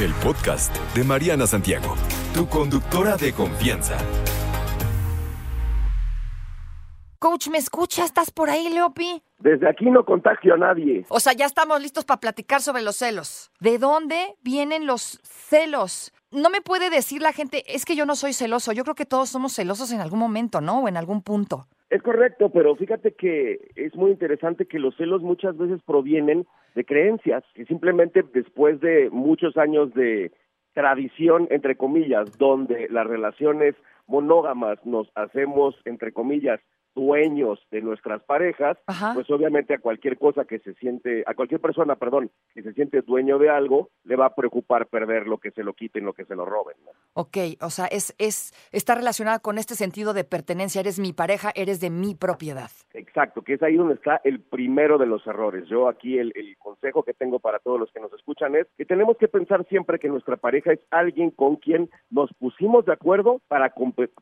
[0.00, 1.96] el podcast de Mariana Santiago,
[2.32, 3.96] tu conductora de confianza.
[7.18, 8.04] Coach, ¿me escucha?
[8.04, 9.24] ¿Estás por ahí, Leopi?
[9.40, 11.04] Desde aquí no contagio a nadie.
[11.08, 13.50] O sea, ya estamos listos para platicar sobre los celos.
[13.58, 16.12] ¿De dónde vienen los celos?
[16.30, 18.70] No me puede decir la gente, es que yo no soy celoso.
[18.70, 20.78] Yo creo que todos somos celosos en algún momento, ¿no?
[20.80, 21.66] O en algún punto.
[21.90, 26.84] Es correcto, pero fíjate que es muy interesante que los celos muchas veces provienen de
[26.84, 30.30] creencias, que simplemente después de muchos años de
[30.74, 33.74] tradición, entre comillas, donde las relaciones
[34.06, 36.60] monógamas nos hacemos, entre comillas,
[36.98, 39.12] dueños de nuestras parejas, Ajá.
[39.14, 43.02] pues obviamente a cualquier cosa que se siente, a cualquier persona, perdón, que se siente
[43.02, 46.24] dueño de algo, le va a preocupar perder lo que se lo quiten, lo que
[46.24, 46.76] se lo roben.
[46.84, 46.90] ¿no?
[47.14, 50.80] Ok, o sea, es, es, está relacionada con este sentido de pertenencia.
[50.80, 52.70] Eres mi pareja, eres de mi propiedad.
[52.92, 53.07] Exacto,
[53.44, 55.66] que es ahí donde está el primero de los errores.
[55.68, 59.16] Yo aquí el, consejo que tengo para todos los que nos escuchan es que tenemos
[59.16, 63.72] que pensar siempre que nuestra pareja es alguien con quien nos pusimos de acuerdo para,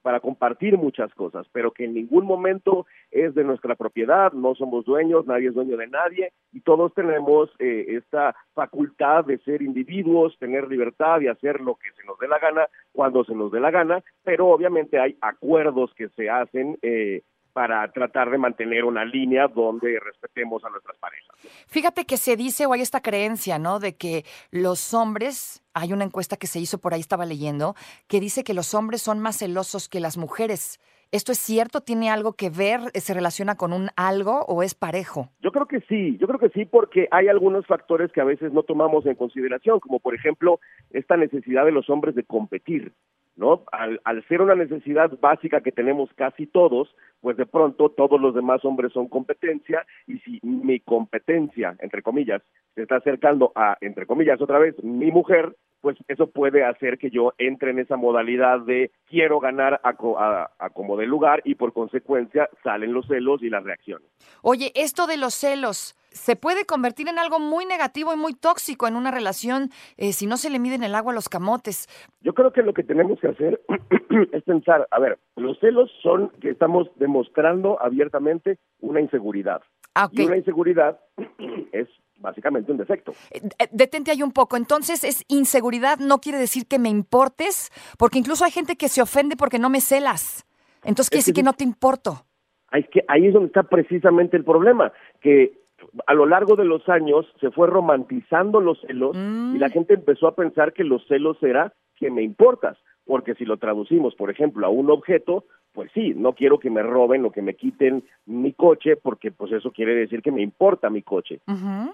[0.03, 4.85] para compartir muchas cosas, pero que en ningún momento es de nuestra propiedad, no somos
[4.85, 10.37] dueños, nadie es dueño de nadie y todos tenemos eh, esta facultad de ser individuos,
[10.39, 13.61] tener libertad y hacer lo que se nos dé la gana cuando se nos dé
[13.61, 17.23] la gana, pero obviamente hay acuerdos que se hacen eh,
[17.57, 21.35] para tratar de mantener una línea donde respetemos a nuestras parejas.
[21.67, 23.79] Fíjate que se dice o hay esta creencia, ¿no?
[23.79, 27.75] De que los hombres, hay una encuesta que se hizo por ahí, estaba leyendo,
[28.09, 30.79] que dice que los hombres son más celosos que las mujeres.
[31.13, 31.81] ¿Esto es cierto?
[31.81, 32.81] ¿Tiene algo que ver?
[32.93, 35.31] ¿Se relaciona con un algo o es parejo?
[35.41, 38.53] Yo creo que sí, yo creo que sí porque hay algunos factores que a veces
[38.53, 42.93] no tomamos en consideración, como por ejemplo esta necesidad de los hombres de competir,
[43.37, 43.65] ¿no?
[43.73, 48.35] Al, al ser una necesidad básica que tenemos casi todos, pues de pronto todos los
[48.35, 52.43] demás hombres son competencia y si mi competencia, entre comillas,
[52.75, 57.11] se está acercando a, entre comillas, otra vez, mi mujer, pues eso puede hacer que
[57.11, 61.55] yo entre en esa modalidad de quiero ganar a, a- a como de lugar y
[61.55, 64.09] por consecuencia salen los celos y las reacciones.
[64.43, 68.89] Oye, esto de los celos se puede convertir en algo muy negativo y muy tóxico
[68.89, 71.87] en una relación eh, si no se le miden el agua a los camotes.
[72.21, 73.61] Yo creo que lo que tenemos que hacer
[74.33, 79.63] es pensar, a ver, los celos son que estamos demostrando abiertamente una inseguridad.
[79.95, 80.09] Ah.
[80.11, 80.99] Y una inseguridad
[81.73, 81.89] es
[82.19, 83.13] básicamente un defecto.
[83.31, 84.57] Eh, eh, Detente ahí un poco.
[84.57, 89.03] Entonces, es inseguridad no quiere decir que me importes, porque incluso hay gente que se
[89.03, 90.47] ofende porque no me celas.
[90.83, 92.27] Entonces quiere que decir que no te importo.
[92.69, 95.66] Ahí es, que, ahí es donde está precisamente el problema, que
[96.07, 99.57] a lo largo de los años se fue romantizando los celos Mm.
[99.57, 103.45] y la gente empezó a pensar que los celos era que me importas, porque si
[103.45, 107.31] lo traducimos, por ejemplo, a un objeto, pues sí, no quiero que me roben o
[107.31, 111.41] que me quiten mi coche, porque pues eso quiere decir que me importa mi coche.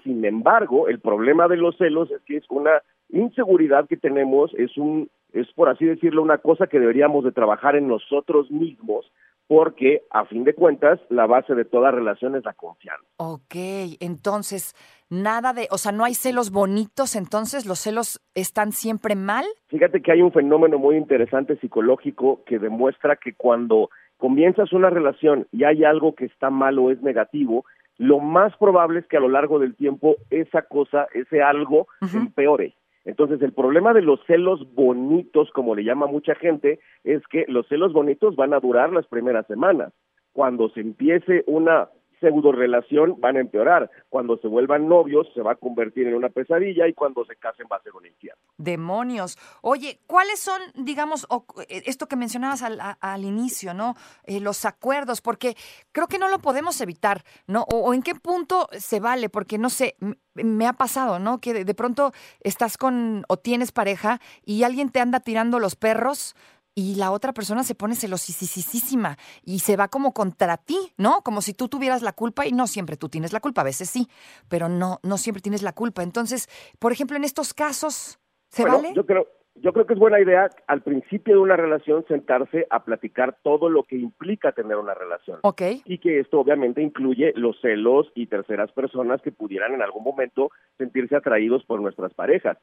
[0.03, 4.77] Sin embargo, el problema de los celos es que es una inseguridad que tenemos, es
[4.77, 9.11] un es por así decirlo una cosa que deberíamos de trabajar en nosotros mismos,
[9.47, 13.03] porque a fin de cuentas la base de toda relación es la confianza.
[13.17, 13.55] Ok,
[13.99, 14.73] entonces,
[15.09, 19.45] nada de, o sea, no hay celos bonitos, entonces los celos están siempre mal.
[19.67, 25.47] Fíjate que hay un fenómeno muy interesante psicológico que demuestra que cuando comienzas una relación
[25.51, 27.65] y hay algo que está mal o es negativo,
[27.97, 32.17] lo más probable es que a lo largo del tiempo esa cosa, ese algo, Ujú.
[32.17, 32.75] empeore.
[33.05, 37.67] Entonces, el problema de los celos bonitos, como le llama mucha gente, es que los
[37.67, 39.93] celos bonitos van a durar las primeras semanas.
[40.31, 41.89] Cuando se empiece una
[42.23, 43.91] pseudo relación, van a empeorar.
[44.09, 47.67] Cuando se vuelvan novios, se va a convertir en una pesadilla y cuando se casen
[47.69, 48.41] va a ser un infierno.
[48.57, 49.37] Demonios.
[49.61, 51.27] Oye, ¿cuáles son, digamos,
[51.67, 53.95] eh, esto que mencionabas al, al inicio, ¿no?
[54.23, 55.55] Eh, los acuerdos, porque
[55.91, 57.65] creo que no lo podemos evitar, ¿no?
[57.73, 59.97] O, en qué punto se vale, porque no sé,
[60.33, 61.39] me ha pasado, ¿no?
[61.39, 66.35] Que de pronto estás con o tienes pareja y alguien te anda tirando los perros.
[66.75, 71.21] Y la otra persona se pone celosísima y se va como contra ti, ¿no?
[71.21, 73.89] Como si tú tuvieras la culpa y no siempre tú tienes la culpa, a veces
[73.89, 74.09] sí,
[74.47, 76.01] pero no, no siempre tienes la culpa.
[76.01, 78.93] Entonces, por ejemplo, en estos casos, ¿se Bueno, vale?
[78.95, 82.83] Yo creo, yo creo que es buena idea al principio de una relación sentarse a
[82.83, 85.39] platicar todo lo que implica tener una relación.
[85.43, 85.61] Ok.
[85.85, 90.49] Y que esto obviamente incluye los celos y terceras personas que pudieran en algún momento
[90.77, 92.57] sentirse atraídos por nuestras parejas.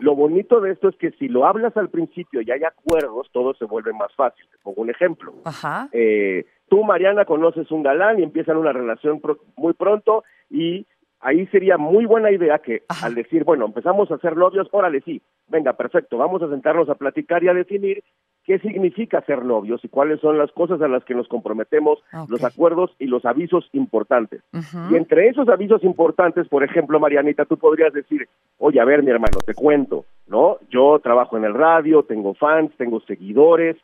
[0.00, 3.54] Lo bonito de esto es que si lo hablas al principio y hay acuerdos, todo
[3.54, 4.44] se vuelve más fácil.
[4.50, 5.34] Te pongo un ejemplo.
[5.44, 5.88] Ajá.
[5.92, 10.86] Eh, tú, Mariana, conoces un galán y empiezan una relación pro- muy pronto y
[11.20, 13.06] ahí sería muy buena idea que Ajá.
[13.06, 16.94] al decir, bueno, empezamos a ser novios, órale, sí, venga, perfecto, vamos a sentarnos a
[16.94, 18.02] platicar y a definir
[18.48, 21.98] qué significa ser novios y cuáles son las cosas a las que nos comprometemos,
[22.28, 24.42] los acuerdos y los avisos importantes.
[24.90, 28.26] Y entre esos avisos importantes, por ejemplo, Marianita, tú podrías decir,
[28.56, 30.56] oye, a ver, mi hermano, te cuento, ¿no?
[30.70, 33.76] Yo trabajo en el radio, tengo fans, tengo seguidores,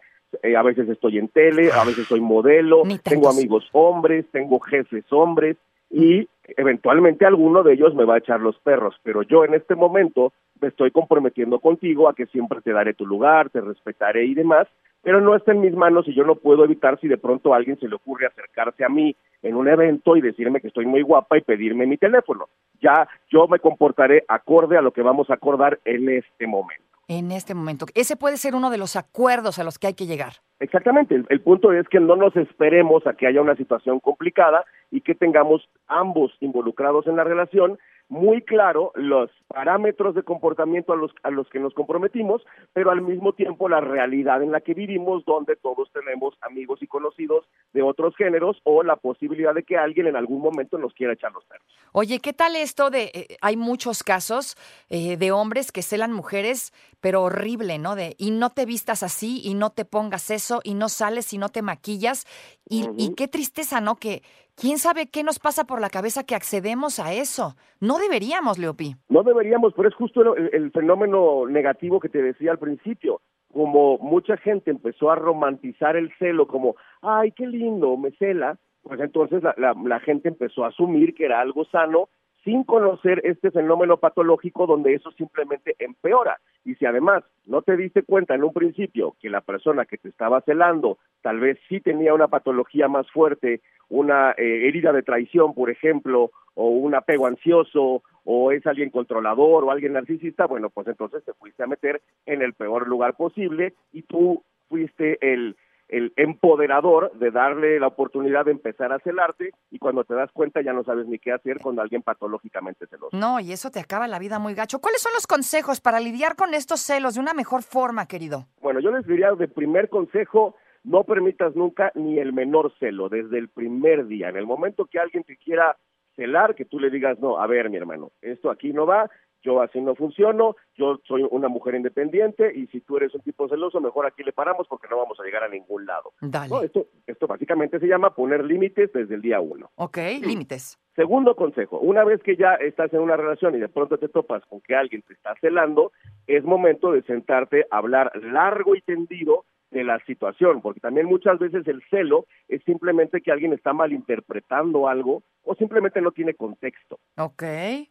[0.42, 5.04] eh, a veces estoy en tele, a veces soy modelo, tengo amigos hombres, tengo jefes
[5.12, 5.58] hombres
[5.90, 9.74] y eventualmente alguno de ellos me va a echar los perros, pero yo en este
[9.74, 14.34] momento me estoy comprometiendo contigo a que siempre te daré tu lugar, te respetaré y
[14.34, 14.68] demás,
[15.02, 17.78] pero no está en mis manos y yo no puedo evitar si de pronto alguien
[17.78, 21.36] se le ocurre acercarse a mí en un evento y decirme que estoy muy guapa
[21.36, 22.46] y pedirme mi teléfono.
[22.80, 26.93] Ya yo me comportaré acorde a lo que vamos a acordar en este momento.
[27.08, 27.86] En este momento.
[27.94, 30.34] Ese puede ser uno de los acuerdos a los que hay que llegar.
[30.60, 31.22] Exactamente.
[31.28, 35.14] El, punto es que no nos esperemos a que haya una situación complicada y que
[35.14, 37.78] tengamos ambos involucrados en la relación
[38.08, 42.42] muy claro los parámetros de comportamiento a los, a los que nos comprometimos,
[42.72, 46.86] pero al mismo tiempo la realidad en la que vivimos, donde todos tenemos amigos y
[46.86, 51.14] conocidos de otros géneros o la posibilidad de que alguien en algún momento nos quiera
[51.14, 51.73] echar los perros.
[51.96, 54.56] Oye, ¿qué tal esto de, eh, hay muchos casos
[54.90, 57.94] eh, de hombres que celan mujeres, pero horrible, ¿no?
[57.94, 61.38] De, y no te vistas así, y no te pongas eso, y no sales y
[61.38, 62.26] no te maquillas,
[62.68, 63.94] y, y qué tristeza, ¿no?
[63.94, 64.22] Que,
[64.56, 67.54] ¿Quién sabe qué nos pasa por la cabeza que accedemos a eso?
[67.80, 68.94] No deberíamos, Leopi.
[69.08, 73.20] No deberíamos, pero es justo el, fenómeno negativo que te decía al principio.
[73.52, 79.00] Como mucha gente empezó a romantizar el celo como, ay, qué lindo, me cela, pues
[79.00, 82.08] entonces la gente empezó a asumir que era algo sano
[82.44, 86.38] sin conocer este fenómeno patológico donde eso simplemente empeora.
[86.64, 90.10] Y si además no te diste cuenta en un principio que la persona que te
[90.10, 95.54] estaba celando tal vez sí tenía una patología más fuerte, una eh, herida de traición,
[95.54, 100.86] por ejemplo, o un apego ansioso, o es alguien controlador o alguien narcisista, bueno, pues
[100.86, 105.56] entonces te fuiste a meter en el peor lugar posible y tú fuiste el
[105.94, 110.60] el empoderador de darle la oportunidad de empezar a celarte y cuando te das cuenta
[110.60, 113.16] ya no sabes ni qué hacer con alguien patológicamente celoso.
[113.16, 114.80] No, y eso te acaba la vida muy gacho.
[114.80, 118.46] ¿Cuáles son los consejos para lidiar con estos celos de una mejor forma, querido?
[118.60, 123.38] Bueno, yo les diría de primer consejo, no permitas nunca ni el menor celo desde
[123.38, 124.30] el primer día.
[124.30, 125.76] En el momento que alguien te quiera
[126.16, 129.08] celar, que tú le digas, no, a ver, mi hermano, esto aquí no va,
[129.44, 133.48] yo así no funciono, yo soy una mujer independiente y si tú eres un tipo
[133.48, 136.12] celoso, mejor aquí le paramos porque no vamos a llegar a ningún lado.
[136.20, 136.64] Dale.
[136.64, 139.70] Esto, esto básicamente se llama poner límites desde el día uno.
[139.76, 140.78] Ok, límites.
[140.96, 144.44] Segundo consejo, una vez que ya estás en una relación y de pronto te topas
[144.46, 145.92] con que alguien te está celando,
[146.26, 149.44] es momento de sentarte a hablar largo y tendido
[149.74, 154.88] de la situación, porque también muchas veces el celo es simplemente que alguien está malinterpretando
[154.88, 157.00] algo o simplemente no tiene contexto.
[157.18, 157.42] Ok,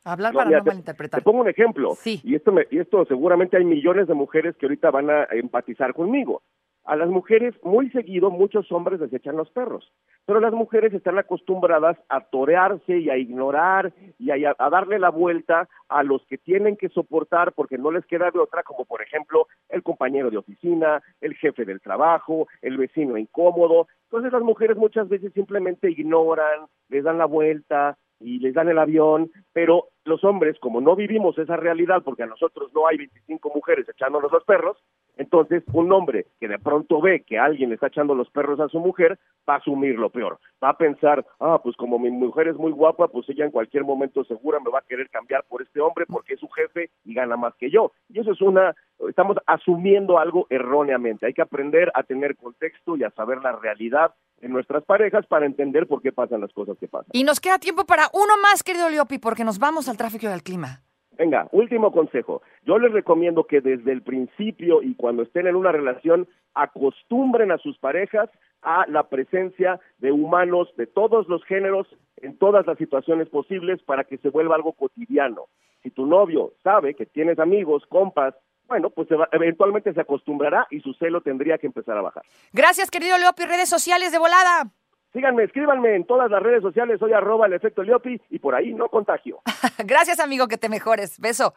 [0.06, 1.20] hablar para no malinterpretar.
[1.20, 2.22] Te pongo un ejemplo, sí.
[2.24, 5.94] y, esto me, y esto seguramente hay millones de mujeres que ahorita van a empatizar
[5.94, 6.42] conmigo.
[6.86, 9.90] A las mujeres muy seguido muchos hombres desechan los perros,
[10.26, 15.70] pero las mujeres están acostumbradas a torearse y a ignorar y a, darle la vuelta
[15.88, 19.48] a los que tienen que soportar porque no les queda de otra, como por ejemplo
[19.70, 23.88] el compañero de oficina, el jefe del trabajo, el vecino incómodo.
[24.04, 28.80] Entonces las mujeres muchas veces simplemente ignoran, les dan la vuelta, y les dan el
[28.80, 33.52] avión, pero los hombres, como no vivimos esa realidad, porque a nosotros no hay 25
[33.54, 34.78] mujeres echándonos los perros,
[35.16, 38.68] entonces, un hombre que de pronto ve que alguien le está echando los perros a
[38.70, 40.40] su mujer, va a asumir lo peor.
[40.64, 43.84] Va a pensar, ah, pues como mi mujer es muy guapa, pues ella en cualquier
[43.84, 47.14] momento segura me va a querer cambiar por este hombre porque es su jefe y
[47.14, 47.92] gana más que yo.
[48.10, 48.76] Y eso es una,
[49.08, 51.28] estamos asumiendo algo erróneamente.
[51.28, 55.46] Hay que aprender a tener contexto y a saber la realidad en nuestras parejas para
[55.46, 57.10] entender por qué pasan las cosas que pasan.
[57.14, 60.44] Y nos queda tiempo para uno más, querido Liopi, porque nos vamos al tráfico del
[60.44, 60.82] clima.
[61.18, 62.42] Venga, último consejo.
[62.66, 67.58] Yo les recomiendo que desde el principio y cuando estén en una relación acostumbren a
[67.58, 68.30] sus parejas
[68.64, 71.88] a la presencia de humanos de todos los géneros
[72.18, 75.46] en todas las situaciones posibles para que se vuelva algo cotidiano.
[75.84, 78.34] Si tu novio sabe que tienes amigos, compas,
[78.68, 82.24] bueno, pues eventualmente se acostumbrará y su celo tendría que empezar a bajar.
[82.52, 84.72] Gracias, querido Leopi, redes sociales de volada.
[85.14, 88.74] Síganme, escríbanme en todas las redes sociales, soy arroba el efecto Leopi y por ahí
[88.74, 89.42] no contagio.
[89.86, 91.20] Gracias, amigo, que te mejores.
[91.20, 91.54] Beso.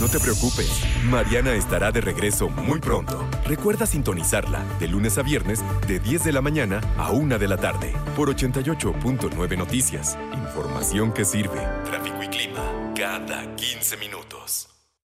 [0.00, 3.24] No te preocupes, Mariana estará de regreso muy pronto.
[3.46, 7.56] Recuerda sintonizarla de lunes a viernes de 10 de la mañana a 1 de la
[7.56, 10.18] tarde por 88.9 Noticias.
[10.34, 11.60] Información que sirve.
[11.84, 14.75] Tráfico y clima cada 15 minutos.